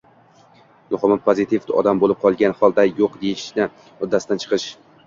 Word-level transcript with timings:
Muhimi— 0.95 1.17
pozitiv 1.27 1.69
odam 1.83 2.01
bo‘lib 2.05 2.23
qolgan 2.25 2.59
holda 2.63 2.87
yo‘q 2.97 3.21
deyishni 3.27 3.71
uddasidan 4.09 4.45
chiqish 4.47 4.73